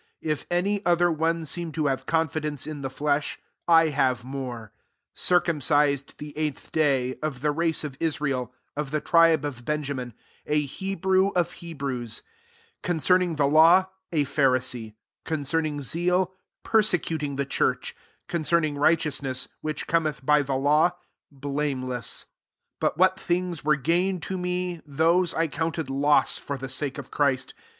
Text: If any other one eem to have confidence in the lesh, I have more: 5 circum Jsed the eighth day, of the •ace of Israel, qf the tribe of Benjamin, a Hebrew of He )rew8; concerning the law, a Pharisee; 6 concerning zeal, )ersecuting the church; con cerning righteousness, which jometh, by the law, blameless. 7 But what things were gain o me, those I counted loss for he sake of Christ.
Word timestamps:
If 0.23 0.47
any 0.49 0.83
other 0.83 1.11
one 1.11 1.43
eem 1.55 1.71
to 1.73 1.85
have 1.85 2.07
confidence 2.07 2.65
in 2.65 2.81
the 2.81 2.89
lesh, 2.99 3.37
I 3.67 3.89
have 3.89 4.23
more: 4.25 4.71
5 5.13 5.19
circum 5.19 5.59
Jsed 5.59 6.17
the 6.17 6.35
eighth 6.35 6.71
day, 6.71 7.17
of 7.21 7.41
the 7.41 7.53
•ace 7.53 7.83
of 7.83 7.97
Israel, 7.99 8.51
qf 8.75 8.89
the 8.89 8.99
tribe 8.99 9.45
of 9.45 9.63
Benjamin, 9.63 10.15
a 10.47 10.65
Hebrew 10.65 11.27
of 11.35 11.51
He 11.51 11.75
)rew8; 11.75 12.23
concerning 12.81 13.35
the 13.35 13.45
law, 13.45 13.91
a 14.11 14.25
Pharisee; 14.25 14.93
6 14.95 14.95
concerning 15.23 15.83
zeal, 15.83 16.33
)ersecuting 16.65 17.35
the 17.37 17.45
church; 17.45 17.95
con 18.27 18.41
cerning 18.41 18.79
righteousness, 18.79 19.49
which 19.61 19.85
jometh, 19.85 20.25
by 20.25 20.41
the 20.41 20.55
law, 20.57 20.93
blameless. 21.31 22.07
7 22.21 22.27
But 22.79 22.97
what 22.97 23.19
things 23.19 23.63
were 23.63 23.75
gain 23.75 24.19
o 24.31 24.37
me, 24.37 24.81
those 24.83 25.35
I 25.35 25.45
counted 25.47 25.91
loss 25.91 26.39
for 26.39 26.57
he 26.57 26.67
sake 26.69 26.97
of 26.97 27.11
Christ. 27.11 27.53